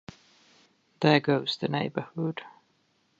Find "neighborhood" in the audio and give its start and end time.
1.67-2.41